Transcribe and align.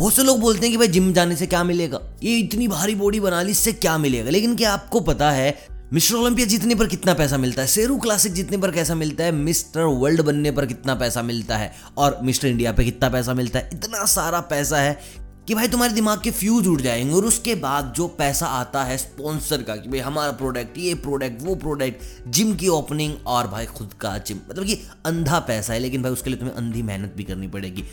बहुत 0.00 0.14
से 0.14 0.22
लोग 0.22 0.40
बोलते 0.40 0.60
हैं 0.60 0.70
कि 0.70 0.76
भाई 0.76 0.88
जिम 0.88 1.12
जाने 1.12 1.36
से 1.36 1.46
क्या 1.46 1.64
मिलेगा? 1.64 2.00
ये 2.22 2.38
इतनी 2.38 2.68
भारी 2.68 2.94
बॉडी 2.94 3.20
बना 3.20 3.42
ली, 3.42 3.50
इससे 3.50 3.72
क्या 3.72 3.98
मिलेगा? 3.98 4.30
लेकिन 4.30 4.56
क्या 4.56 4.72
आपको 4.72 5.00
पता 5.00 5.30
है, 5.30 5.66
मिस्टर 5.92 6.14
ओलंपिया 6.14 6.46
जीतने 6.46 6.74
पर 6.74 6.86
कितना 6.86 7.14
पैसा 7.14 7.38
मिलता 7.38 7.62
है? 7.62 7.68
सेरू 7.68 7.98
क्लासिक 7.98 8.32
जीतने 8.32 8.56
पर 8.56 8.70
कैसा 8.70 8.94
मिलता 8.94 9.24
है? 9.24 9.32
मिस्टर 9.32 9.80
वर्ल्ड 9.80 10.20
बनने 10.20 10.50
पर 10.50 10.66
कितना 10.66 10.94
पैसा 10.94 11.22
मिलता 11.22 11.56
है? 11.56 11.72
और 11.96 12.18
मिस्टर 12.22 12.48
इंडिया 12.48 12.72
पे 12.72 12.84
कितना 12.84 13.08
पैसा 13.08 13.34
मिलता 13.34 13.58
है? 13.58 13.70
इतना 13.72 14.04
सारा 14.04 14.40
पैसा 14.40 14.78
है 14.78 15.00
कि 15.48 15.54
भाई 15.54 15.68
तुम्हारे 15.68 15.92
दिमाग 15.92 16.22
के 16.22 16.30
फ्यूज 16.30 16.66
उड़ 16.66 16.80
जाएँगे। 16.80 17.14
और 17.14 17.24
उसके 17.24 17.54
बाद 17.54 17.94
जो 17.96 18.08
पैसा 18.08 18.46
आता 18.46 18.84
है 18.84 18.98
स्पॉन्सर 18.98 19.62
का 19.62 19.76
कि 19.76 19.88
भाई 19.88 20.00
हमारा 20.00 20.32
प्रोडक्ट 20.32 20.78
ये 20.78 20.94
प्रोडक्ट 20.94 21.42
वो 21.42 21.54
प्रोडक्ट 21.54 22.28
जिम 22.28 22.54
की 22.54 22.68
ओपनिंग 22.68 23.14
और 23.26 23.48
भाई 23.48 23.66
खुद 23.66 23.92
का 24.00 24.18
जिम 24.18 24.38
मतलब 24.50 24.64
कि 24.64 24.80
अंधा 25.06 25.38
पैसा 25.38 25.72
है, 25.72 25.78
लेकिन 25.78 26.02
भाई 26.02 26.12
उसके 26.12 26.30
लिए 26.30 26.38
तुम्हें 26.38 26.56
अंधी 26.56 26.82
मेहनत 26.82 27.14
भी 27.16 27.24
करनी 27.24 27.48
पड़ेगी। 27.48 27.84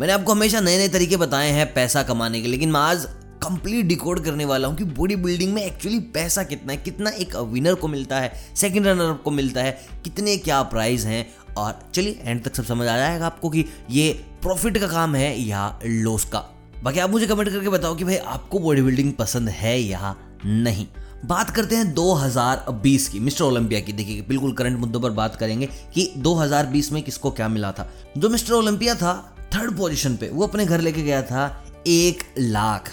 मैंने 0.00 0.12
आपको 0.12 0.32
हमेशा 0.32 0.60
नए 0.60 0.78
नए 0.78 0.88
तरीके 0.88 1.16
बताए 1.16 1.50
हैं 1.50 1.72
पैसा 1.74 2.02
कमाने 2.02 2.40
के, 2.40 2.48
लेकिन 2.48 2.70
मैं 2.70 2.80
आज 2.80 3.04
कंप्लीट 3.42 3.86
डिकोड 3.86 4.24
करने 4.24 4.44
वाला 4.44 4.68
हूँ 4.68 4.76
कि 4.76 4.84
बॉडी 4.84 5.16
बिल्डिंग 5.16 5.52
में 5.54 5.62
एक्चुअली 5.62 5.98
पैसा 5.98 6.42
कितना 6.42 6.72
है, 6.72 6.78
कितना 6.78 7.10
एक 7.10 7.34
विनर 7.36 7.74
को 7.74 7.88
मिलता 7.88 8.20
है 8.20 8.32
सेकंड 8.56 8.86
रनर 8.86 9.12
को 9.14 9.30
मिलता 9.30 9.62
है, 9.62 9.72
कितने 10.04 10.36
क्या 10.36 10.62
प्राइस 10.62 11.04
हैं। 11.04 11.26
और 11.54 11.78
चलिए 11.94 12.20
एंड 12.22 12.44
तक 12.44 12.54
सब 12.54 12.64
समझ 12.64 12.86
आ 12.88 12.96
जाएगा 12.96 13.26
आपको 13.26 13.50
कि 13.50 13.64
ये 13.90 14.12
प्रॉफिट 14.42 14.78
का 14.78 14.86
काम 14.86 15.14
है 15.14 15.40
या 15.40 15.80
लॉस 15.86 16.24
का। 16.24 16.38
बाकी 16.82 16.98
आप 16.98 17.10
मुझे 17.10 17.26
कमेंट 17.26 17.48
करके 17.48 17.68
बताओ 17.68 17.94
कि 17.94 18.04
भाई 18.04 18.16
आपको 18.16 18.58
बॉडी 18.58 18.82
बिल्डिंग 18.82 19.12
पसंद 19.12 19.48
है 19.48 19.78
या 19.80 20.14
नहीं। 20.44 20.86
बात 21.24 21.50
करते 21.50 21.76
हैं 21.76 21.94
2020 21.94 23.08
की, 23.08 23.20
मिस्टर 23.20 23.44
ओलंपिया 23.44 23.80
की। 23.80 23.92
देखिए, 23.92 24.22
बिल्कुल 24.22 24.52
करंट 24.52 24.78
मुद्दों 24.78 25.00
पर 25.00 25.10
बात 25.10 25.36
करेंगे 25.36 25.66
कि 25.94 26.12
2020 26.16 26.92
में 26.92 27.02
किसको 27.02 27.30
क्या 27.30 27.48
मिला 27.48 27.72
था। 27.72 27.90
जो 28.18 28.28
मिस्टर 28.28 28.52
ओलंपिया 28.52 28.94
था 28.94 29.34
थर्ड 29.54 29.76
पोजीशन 29.76 30.16
पे, 30.16 30.28
वो 30.28 30.46
अपने 30.46 30.66
घर 30.66 30.80
लेके 30.80 31.02
गया 31.02 31.22
था 31.22 31.64
एक 31.86 32.22
लाख। 32.38 32.90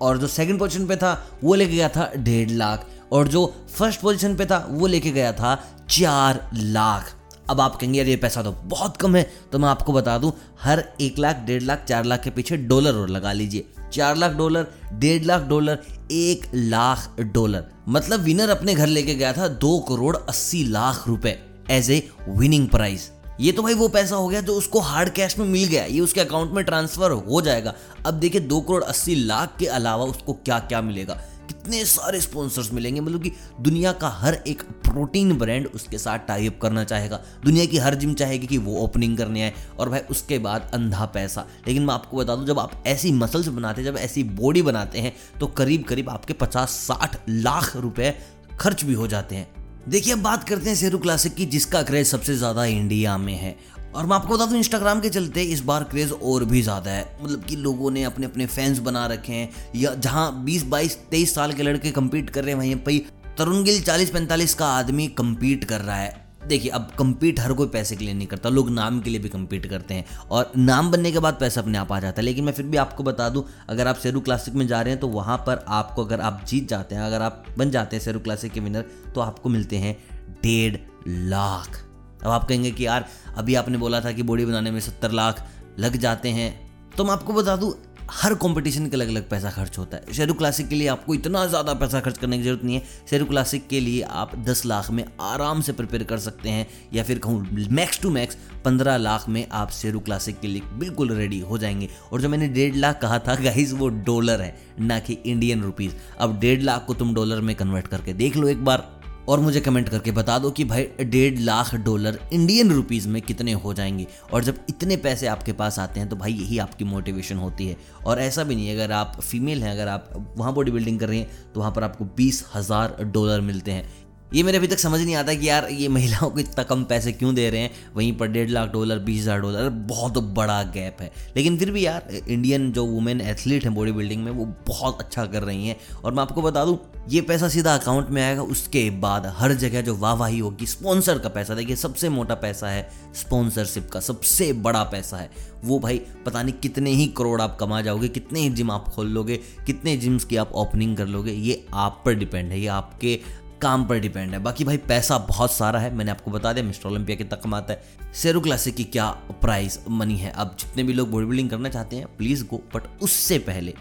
और 0.00 0.18
जो 0.18 0.26
सेकंड 0.26 0.58
पोजीशन 0.58 0.86
पे 0.86 0.96
था, 0.96 1.38
वो 1.44 1.54
लेके 1.54 1.76
गया 1.76 1.88
था 1.88 2.12
डेढ़ 2.16 2.50
लाख। 2.50 2.86
और 3.12 3.28
जो 3.28 3.66
फ़र्स्ट 3.74 4.00
पोजीशन 4.00 4.36
पे 4.36 4.46
था, 4.46 4.66
वो 4.70 4.86
लेके 4.86 5.10
गया 5.10 5.32
था 5.32 5.64
चार 5.90 6.50
लाख। 6.54 7.14
अब 7.50 7.60
आप 7.60 7.76
कहेंगे, 7.76 7.98
यार, 7.98 8.08
ये 8.08 8.16
पैसा 8.16 8.42
तो 8.42 8.52
बहुत 8.52 8.96
कम 8.96 9.16
है। 9.16 9.32
तो 9.52 9.58
मैं 9.58 9.68
आपको 9.68 9.92
बता 9.92 10.18
दूँ, 10.18 10.32
हर 10.62 10.84
एक 11.00 11.18
लाख, 11.18 11.36
डेढ़ 11.36 11.62
लाख, 11.62 11.84
चार 11.88 12.04
लाख 12.04 12.22
के 12.22 12.30
पीछे 12.30 12.56
डॉलर 12.56 12.94
और 12.94 13.08
लगा 13.08 13.32
लीजिए। 13.32 13.68
चार 13.92 14.16
लाख 14.16 14.32
डॉलर, 14.32 14.66
डेढ़ 14.92 15.24
लाख 15.24 15.42
डॉलर, 15.42 15.78
एक 16.10 16.50
लाख 16.54 17.16
डॉलर। 17.20 17.64
मतलब 17.88 18.20
विनर 18.20 18.48
अपने 18.48 18.74
घर 18.74 18.86
लेके 18.86 19.14
गया 19.14 19.32
था 19.32 19.48
दो 19.48 19.78
करोड़ 19.78 20.16
अस्सी 20.16 20.64
लाख 20.64 21.08
रुपए 21.08 21.38
एज 21.70 21.90
ए 21.90 22.10
विनिंग 22.28 22.68
प्राइज 22.68 23.10
ये 23.40 23.50
तो 23.52 23.62
भाई 23.62 23.74
वो 23.74 23.88
पैसा 23.88 24.16
हो 24.16 24.28
गया 24.28 24.40
जो 24.40 24.54
उसको 24.54 24.80
हार्ड 24.80 25.08
कैश 25.08 25.38
में 25.38 25.46
मिल 25.46 25.64
गया। 25.64 25.84
ये 25.84 26.00
उसके 26.00 26.20
अकाउंट 26.20 26.52
में 26.52 26.64
ट्रांसफ़र 26.64 27.10
हो 27.10 27.40
जाएगा। 27.40 27.74
अब 28.06 28.14
देखिए, 28.14 28.40
दो 28.40 28.60
करोड़ 28.60 28.82
अस्सी 28.84 29.14
लाख 29.14 29.56
के 29.58 29.66
अलावा 29.66 30.04
उसको 30.04 30.32
क्या 30.34 30.58
क्या 30.58 30.80
मिलेगा? 30.82 31.14
कितने 31.48 31.84
सारे 31.84 32.20
स्पॉन्सर्स 32.20 32.72
मिलेंगे? 32.72 33.00
मतलब 33.00 33.22
कि 33.22 33.32
दुनिया 33.60 33.92
का 33.92 34.08
हर 34.08 34.34
एक 34.46 34.62
प्रोटीन 34.84 35.32
ब्रांड 35.32 35.66
उसके 35.66 35.98
साथ 35.98 36.18
टाइप 36.18 36.58
करना 36.62 36.84
चाहेगा। 36.84 37.20
दुनिया 37.44 37.64
की 37.64 37.78
हर 37.78 37.94
जिम 37.94 38.14
चाहेगी 38.14 38.46
कि 38.46 38.58
वो 38.58 38.76
ओपनिंग 38.76 39.16
करने 39.18 39.42
आए 39.42 39.52
और 39.78 39.88
भाई 39.88 40.00
उसके 40.10 40.38
बाद 40.38 40.70
अंधा 40.74 41.04
पैसा। 41.04 41.46
लेकिन 41.66 41.82
मैं 41.82 41.94
आपको 41.94 42.16
बता 42.16 42.36
दूँ, 42.36 42.46
जब 42.46 42.58
आप 42.58 42.82
ऐसी 42.86 43.12
मसल्स 43.12 43.48
बनाते 43.48 43.82
हैं, 43.82 43.92
जब 43.92 43.98
ऐसी 43.98 44.22
बॉडी 44.24 44.62
बनाते 44.62 44.98
हैं 44.98 45.12
तो 45.40 45.46
करीब 45.46 45.84
करीब 45.84 46.10
आपके 46.10 46.32
पचास 46.32 46.70
साठ 46.80 47.16
लाख 47.28 47.76
रुपए 47.76 48.14
खर्च 48.60 48.84
भी 48.84 48.94
हो 48.94 49.06
जाते 49.06 49.36
हैं। 49.36 49.57
देखिए, 49.88 50.12
अब 50.12 50.18
बात 50.18 50.42
करते 50.48 50.68
हैं 50.70 50.76
सेरू 50.76 50.98
क्लासिक 50.98 51.34
की, 51.34 51.44
जिसका 51.46 51.82
क्रेज 51.82 52.06
सबसे 52.06 52.34
ज़्यादा 52.36 52.64
इंडिया 52.64 53.16
में 53.18 53.34
है। 53.34 53.56
और 53.94 54.06
मैं 54.06 54.16
आपको 54.16 54.34
बता 54.34 54.46
दूँ 54.46 54.58
इंस्टाग्राम 54.58 55.00
के 55.00 55.10
चलते 55.10 55.42
इस 55.42 55.60
बार 55.60 55.84
क्रेज 55.84 56.12
और 56.12 56.44
भी 56.44 56.62
ज़्यादा 56.62 56.90
है। 56.90 57.16
मतलब 57.22 57.44
कि 57.44 57.56
लोगों 57.56 57.90
ने 57.90 58.02
अपने 58.04 58.26
अपने 58.26 58.46
फैंस 58.46 58.78
बना 58.78 59.06
रखे 59.06 59.32
हैं। 59.32 59.50
या 59.76 59.94
जहाँ 59.94 60.44
20 60.44 60.64
22 60.64 60.98
23 61.10 61.34
साल 61.34 61.52
के 61.52 61.62
लड़के 61.62 61.90
कम्पीट 61.90 62.30
कर 62.30 62.44
रहे 62.44 62.52
हैं, 62.52 62.58
वहीं 62.58 62.76
पर 62.76 62.98
तरुण 63.38 63.64
गिल 63.64 63.80
40 63.82 64.10
45 64.10 64.54
का 64.54 64.66
आदमी 64.66 65.06
कम्पीट 65.08 65.64
कर 65.64 65.80
रहा 65.80 65.96
है। 65.96 66.27
देखिए, 66.46 66.70
अब 66.70 66.96
compete 66.96 67.40
हर 67.40 67.52
कोई 67.52 67.66
पैसे 67.66 67.96
के 67.96 68.04
लिए 68.04 68.14
नहीं 68.14 68.26
करता, 68.26 68.48
लोग 68.48 68.70
नाम 68.70 69.00
के 69.00 69.10
लिए 69.10 69.20
भी 69.20 69.28
compete 69.28 69.66
करते 69.66 69.94
हैं 69.94 70.04
और 70.30 70.52
नाम 70.56 70.90
बनने 70.90 71.12
के 71.12 71.18
बाद 71.18 71.36
पैसा 71.40 71.60
अपने 71.60 71.78
आप 71.78 71.92
आ 71.92 72.00
जाता 72.00 72.20
है। 72.20 72.24
लेकिन 72.24 72.44
मैं 72.44 72.52
फिर 72.52 72.66
भी 72.66 72.76
आपको 72.76 73.02
बता 73.02 73.28
दूँ, 73.28 73.44
अगर 73.68 73.86
आप 73.86 73.98
शेरू 73.98 74.20
क्लासिक 74.20 74.54
में 74.54 74.66
जा 74.66 74.80
रहे 74.80 74.92
हैं 74.92 75.00
तो 75.00 75.08
वहाँ 75.08 75.38
पर 75.38 75.64
आपको 75.68 76.04
अगर 76.04 76.20
आप 76.20 76.44
जीत 76.48 76.68
जाते 76.68 76.94
हैं, 76.94 77.02
अगर 77.02 77.22
आप 77.22 77.44
बन 77.58 77.70
जाते 77.70 77.96
हैं 77.96 78.02
सेरू 78.04 78.20
क्लासिक 78.20 78.52
के 78.52 78.60
विनर 78.60 78.84
तो 79.14 79.20
आपको 79.20 79.48
मिलते 79.48 79.76
हैं 79.76 79.98
डेढ़ 80.42 80.76
लाख। 81.08 81.84
अब 82.24 82.30
आप 82.30 82.48
कहेंगे 82.48 82.70
कि 82.70 82.86
यार, 82.86 83.08
अभी 83.36 83.54
आपने 83.54 83.78
बोला 83.78 84.00
था 84.00 84.12
कि 84.12 84.22
बॉडी 84.22 84.44
बनाने 84.44 84.70
में 84.70 84.80
सत्तर 84.80 85.10
लाख 85.10 85.48
लग 85.78 85.96
जाते 85.96 86.28
हैं। 86.28 86.68
तो 86.96 87.04
मैं 87.04 87.12
आपको 87.12 87.32
बता 87.32 87.56
दूँ 87.56 87.87
हर 88.08 88.34
कंपटीशन 88.34 88.86
के 88.86 88.96
अलग 88.96 89.08
अलग 89.08 89.28
पैसा 89.28 89.50
खर्च 89.50 89.78
होता 89.78 89.96
है। 89.96 90.12
शेरू 90.14 90.34
क्लासिक 90.34 90.68
के 90.68 90.74
लिए 90.74 90.88
आपको 90.88 91.14
इतना 91.14 91.44
ज़्यादा 91.46 91.74
पैसा 91.74 92.00
खर्च 92.00 92.18
करने 92.18 92.36
की 92.38 92.44
ज़रूरत 92.44 92.64
नहीं 92.64 92.76
है। 92.76 92.82
शेरू 93.10 93.24
क्लासिक 93.26 93.66
के 93.68 93.80
लिए 93.80 94.02
आप 94.02 94.34
10 94.44 94.64
लाख 94.66 94.90
में 94.90 95.04
आराम 95.20 95.60
से 95.60 95.72
प्रिपेयर 95.72 96.04
कर 96.04 96.18
सकते 96.18 96.48
हैं, 96.48 96.66
या 96.94 97.02
फिर 97.04 97.18
कहूँ 97.18 97.66
मैक्स 97.70 98.00
टू 98.00 98.10
मैक्स 98.10 98.36
15 98.64 98.96
लाख 98.96 99.28
में 99.28 99.46
आप 99.52 99.70
शेरू 99.70 100.00
क्लासिक 100.00 100.40
के 100.40 100.48
लिए 100.48 100.62
बिल्कुल 100.74 101.12
रेडी 101.12 101.40
हो 101.40 101.58
जाएँगे। 101.58 101.88
और 102.12 102.20
जो 102.20 102.28
मैंने 102.28 102.48
डेढ़ 102.48 102.76
लाख 102.76 103.00
कहा 103.00 103.18
था 103.18 103.34
गाइज़ 103.34 103.74
वो 103.74 103.88
डॉलर 103.88 104.40
है, 104.40 104.54
ना 104.80 104.98
कि 104.98 105.18
इंडियन 105.26 105.62
रुपीज़ 105.62 105.94
अब 106.18 106.38
डेढ़ 106.40 106.62
लाख 106.62 106.84
को 106.86 106.94
तुम 106.94 107.14
डॉलर 107.14 107.40
में 107.40 107.54
कन्वर्ट 107.56 107.86
करके 107.86 108.12
देख 108.14 108.36
लो 108.36 108.48
एक 108.48 108.64
बार। 108.64 108.97
और 109.28 109.40
मुझे 109.40 109.60
कमेंट 109.60 109.88
करके 109.88 110.10
बता 110.10 110.38
दो 110.38 110.50
कि 110.50 110.64
भाई, 110.64 110.88
डेढ़ 111.00 111.38
लाख 111.38 111.74
डॉलर 111.76 112.18
इंडियन 112.32 112.72
रुपीज़ 112.72 113.08
में 113.08 113.20
कितने 113.22 113.52
हो 113.54 113.74
जाएँगे? 113.74 114.06
और 114.32 114.44
जब 114.44 114.58
इतने 114.68 114.96
पैसे 114.96 115.26
आपके 115.26 115.52
पास 115.52 115.78
आते 115.78 116.00
हैं 116.00 116.08
तो 116.08 116.16
भाई, 116.16 116.32
यही 116.32 116.58
आपकी 116.58 116.84
मोटिवेशन 116.84 117.36
होती 117.36 117.68
है। 117.68 117.76
और 118.06 118.20
ऐसा 118.20 118.44
भी 118.44 118.54
नहीं 118.54 118.72
अगर 118.72 118.92
आप 118.92 119.20
फीमेल 119.20 119.62
हैं, 119.62 119.72
अगर 119.72 119.88
आप 119.88 120.34
वहाँ 120.36 120.54
बॉडी 120.54 120.70
बिल्डिंग 120.70 121.00
कर 121.00 121.08
रही 121.08 121.18
हैं 121.18 121.52
तो 121.54 121.60
वहाँ 121.60 121.72
पर 121.72 121.84
आपको 121.84 122.04
बीस 122.16 122.44
हज़ार 122.54 122.96
डॉलर 123.04 123.40
मिलते 123.40 123.72
हैं। 123.72 124.07
ये 124.34 124.42
मेरे 124.42 124.58
अभी 124.58 124.66
तक 124.66 124.78
समझ 124.78 125.00
नहीं 125.00 125.14
आता 125.16 125.34
कि 125.34 125.48
यार 125.48 125.68
ये 125.70 125.88
महिलाओं 125.88 126.30
को 126.30 126.40
इतना 126.40 126.62
कम 126.62 126.82
पैसे 126.84 127.12
क्यों 127.12 127.34
दे 127.34 127.50
रहे 127.50 127.60
हैं? 127.60 127.70
वहीं 127.94 128.12
पर 128.12 128.28
डेढ़ 128.28 128.50
लाख 128.50 128.70
डॉलर, 128.72 128.98
बीस 128.98 129.22
हज़ार 129.22 129.40
डॉलर 129.40 129.68
बहुत 129.68 130.18
बड़ा 130.18 130.62
गैप 130.62 130.96
है। 131.00 131.10
लेकिन 131.36 131.56
फिर 131.58 131.70
भी 131.70 131.86
यार, 131.86 132.08
इंडियन 132.28 132.72
जो 132.72 132.84
वुमेन 132.84 133.20
एथलीट 133.20 133.64
हैं 133.64 133.74
बॉडी 133.74 133.92
बिल्डिंग 133.92 134.24
में, 134.24 134.30
वो 134.32 134.44
बहुत 134.66 135.00
अच्छा 135.00 135.24
कर 135.26 135.42
रही 135.42 135.68
हैं। 135.68 135.76
और 136.04 136.12
मैं 136.12 136.22
आपको 136.22 136.42
बता 136.42 136.64
दूँ, 136.64 136.78
ये 137.08 137.20
पैसा 137.20 137.48
सीधा 137.48 137.74
अकाउंट 137.74 138.10
में 138.10 138.22
आएगा, 138.22 138.42
उसके 138.42 138.90
बाद 138.90 139.26
हर 139.36 139.54
जगह 139.54 139.80
जो 139.80 139.96
वाहवाही 139.96 140.38
होगी, 140.38 140.66
स्पॉन्सर 140.66 141.18
का 141.18 141.28
पैसा, 141.28 141.54
देखिए 141.54 141.76
सबसे 141.76 142.08
मोटा 142.08 142.34
पैसा 142.34 142.68
है 142.68 142.88
स्पॉन्सरशिप 143.14 143.90
का, 143.90 144.00
सबसे 144.00 144.52
बड़ा 144.52 144.82
पैसा 144.82 145.16
है। 145.16 145.30
वो 145.64 145.78
भाई, 145.78 146.00
पता 146.26 146.42
नहीं 146.42 146.54
कितने 146.54 146.90
ही 146.90 147.06
करोड़ 147.06 147.40
आप 147.42 147.56
कमा 147.60 147.80
जाओगे, 147.80 148.08
कितने 148.08 148.40
ही 148.40 148.50
जिम 148.50 148.70
आप 148.70 148.88
खोल 148.88 149.06
लोगे, 149.06 149.36
कितने 149.66 149.96
जिम्स 149.96 150.24
की 150.24 150.36
आप 150.36 150.52
ओपनिंग 150.52 150.96
कर 150.96 151.06
लोगे, 151.06 151.32
ये 151.32 151.66
आप 151.74 152.02
पर 152.06 152.14
डिपेंड 152.14 152.50
है, 152.52 152.60
ये 152.60 152.66
आपके 152.66 153.20
काम 153.62 153.84
पर 153.84 153.98
डिपेंड 153.98 154.32
है। 154.32 154.38
बाकी 154.38 154.64
भाई, 154.64 154.76
पैसा 154.78 155.18
बहुत 155.18 155.52
सारा 155.52 155.80
है, 155.80 155.94
मैंने 155.94 156.10
आपको 156.10 156.30
बता 156.30 156.52
दिया, 156.52 156.64
मिस्टर 156.64 156.88
ओलंपिया 156.88 157.16
कितना 157.16 157.38
कमाता 157.38 157.72
है। 157.72 158.12
सेरू 158.14 158.40
क्लासिक 158.40 158.74
की 158.74 158.84
क्या 158.86 159.10
प्राइस 159.42 159.78
मनी 159.90 160.16
है? 160.16 160.30
अब 160.32 160.56
जितने 160.58 160.82
भी 160.82 160.92
लोग 160.92 161.10
बॉडी 161.10 161.26
बिल्डिंग 161.26 161.50
करना 161.50 161.68
चाहते 161.68 161.96
हैं 161.96 162.06
प्लीज़ 162.16 162.44
गो 162.44 162.62
बट 162.74 162.82
उससे 163.02 163.38
पहले 163.40 163.74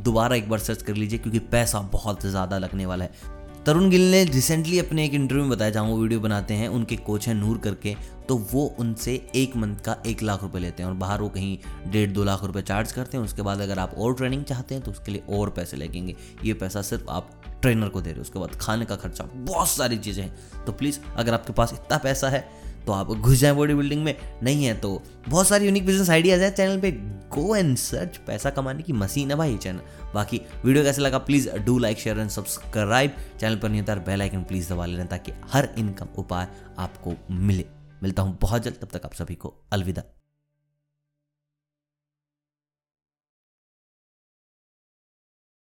दोबारा 0.00 0.36
एक 0.36 0.48
बार 0.48 0.58
सर्च 0.58 0.82
कर 0.82 0.94
लीजिए, 0.94 1.18
क्योंकि 1.18 1.38
पैसा 1.38 1.80
बहुत 1.92 2.26
ज़्यादा 2.26 2.58
लगने 2.58 2.86
वाला 2.86 3.04
है। 3.04 3.32
तरुण 3.66 3.88
गिल 3.90 4.10
ने 4.10 4.24
रिसेंटली 4.24 4.78
अपने 4.78 5.04
एक 5.04 5.14
इंटरव्यू 5.14 5.44
में 5.44 5.50
बताया, 5.50 5.70
जहाँ 5.70 5.86
वो 5.86 5.96
वीडियो 5.98 6.20
बनाते 6.20 6.54
हैं, 6.54 6.68
उनके 6.68 6.96
कोच 6.96 7.28
हैं 7.28 7.34
नूर 7.34 7.58
करके। 7.58 7.94
तो 8.28 8.36
वो 8.52 8.64
उनसे 8.78 9.14
एक 9.36 9.56
मंथ 9.56 9.76
का 9.84 9.96
एक 10.06 10.22
लाख 10.22 10.42
रुपए 10.42 10.58
लेते 10.58 10.82
हैं 10.82 10.90
और 10.90 10.96
बाहर 10.96 11.20
वो 11.20 11.28
कहीं 11.28 11.58
डेढ़ 11.92 12.10
दो 12.10 12.24
लाख 12.24 12.44
रुपए 12.44 12.62
चार्ज 12.62 12.92
करते 12.92 13.16
हैं, 13.16 13.24
उसके 13.24 13.42
बाद 13.42 13.60
अगर 13.60 13.78
आप 13.78 13.94
और 13.94 14.14
ट्रेनिंग 14.14 14.44
चाहते 14.44 14.74
हैं 14.74 14.84
तो 14.84 14.90
उसके 14.90 15.12
लिए 15.12 15.22
और 15.30 15.50
पैसे 15.50 15.76
लगेंगे। 15.76 16.16
ये 16.44 16.54
पैसा 16.54 16.82
सिर्फ़ 16.82 17.10
आप 17.10 17.30
ट्रेनर 17.62 17.88
को 17.88 18.00
दे 18.00 18.10
रहे 18.10 18.16
हो, 18.16 18.22
उसके 18.22 18.38
बाद 18.38 18.54
खाने 18.60 18.84
का 18.84 18.96
खर्चा, 18.96 19.24
बहुत 19.24 19.68
सारी 19.68 19.98
चीज़ें 19.98 20.22
हैं। 20.24 20.64
तो 20.66 20.72
प्लीज़ 20.72 20.98
अगर 21.16 21.34
आपके 21.34 21.52
पास 21.52 21.72
इतना 21.74 21.98
पैसा 21.98 22.28
है 22.28 22.48
तो 22.86 22.92
आप 22.92 23.06
घुस 23.08 23.38
जाए 23.38 23.52
बॉडी 23.52 23.74
बिल्डिंग 23.74 24.02
में। 24.04 24.16
नहीं 24.42 24.64
है 24.64 24.74
तो 24.80 25.02
बहुत 25.28 25.46
सारी 25.48 25.66
यूनिक 25.66 25.86
बिज़नेस 25.86 26.10
आइडियाज़ 26.10 26.42
है 26.42 26.50
चैनल 26.50 26.80
पे। 26.80 26.90
गो 27.30 27.54
एंड 27.56 27.76
सर्च 27.76 28.16
पैसा 28.26 28.50
कमाने 28.50 28.82
की 28.82 28.92
मशीन 28.92 29.30
है 29.30 29.36
भाई 29.36 29.56
चैनल 29.56 29.80
बाकी 30.14 30.40
वीडियो 30.64 30.84
कैसे 30.84 31.02
लगा 31.02 31.18
please 31.20 31.48
do 31.58 31.78
like 31.78 31.98
share 31.98 32.18
and 32.18 32.30
subscribe 32.30 33.16
channel 33.40 33.56
पर 33.56 33.68
नहीं 33.68 33.80
होता 33.80 33.94
बेल 34.06 34.22
आइकन 34.22 34.42
प्लीज़ 34.42 34.72
दबा 34.72 34.86
लेना 34.86 35.04
ताकि 35.06 35.32
हर 35.52 35.68
इनकम 35.78 36.08
उपाय 36.18 36.48
आपको 36.78 37.14
मिले। 37.30 37.66
मिलता 38.04 38.22
हूँ 38.22 38.38
बहुत 38.38 38.62
जल्द 38.62 38.76
तब 38.82 38.98
तक 38.98 39.04
आप 39.04 39.14
सभी 39.14 39.34
को 39.34 39.54
अलविदा। 39.72 40.02